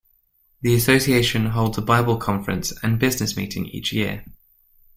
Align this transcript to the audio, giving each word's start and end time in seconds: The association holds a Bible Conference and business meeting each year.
The 0.61 0.73
association 0.73 1.45
holds 1.51 1.77
a 1.77 1.81
Bible 1.83 2.17
Conference 2.17 2.73
and 2.81 2.97
business 2.97 3.37
meeting 3.37 3.67
each 3.67 3.93
year. 3.93 4.25